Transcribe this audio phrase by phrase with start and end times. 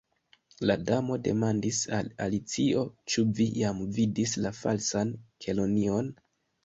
[0.69, 5.13] La Damo demandis al Alicio: "Ĉu vi jam vidis la Falsan
[5.47, 6.11] Kelonion?"